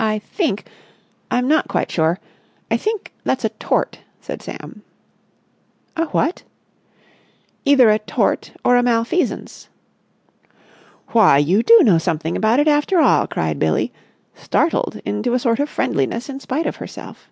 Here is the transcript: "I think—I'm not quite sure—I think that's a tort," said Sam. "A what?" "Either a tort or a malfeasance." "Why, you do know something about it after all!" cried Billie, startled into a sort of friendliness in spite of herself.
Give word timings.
"I 0.00 0.18
think—I'm 1.30 1.46
not 1.46 1.68
quite 1.68 1.92
sure—I 1.92 2.76
think 2.76 3.12
that's 3.22 3.44
a 3.44 3.50
tort," 3.50 4.00
said 4.20 4.42
Sam. 4.42 4.82
"A 5.96 6.06
what?" 6.06 6.42
"Either 7.64 7.88
a 7.90 8.00
tort 8.00 8.50
or 8.64 8.74
a 8.76 8.82
malfeasance." 8.82 9.68
"Why, 11.10 11.38
you 11.38 11.62
do 11.62 11.78
know 11.84 11.98
something 11.98 12.36
about 12.36 12.58
it 12.58 12.66
after 12.66 12.98
all!" 12.98 13.28
cried 13.28 13.60
Billie, 13.60 13.92
startled 14.34 15.00
into 15.04 15.32
a 15.32 15.38
sort 15.38 15.60
of 15.60 15.68
friendliness 15.68 16.28
in 16.28 16.40
spite 16.40 16.66
of 16.66 16.74
herself. 16.82 17.30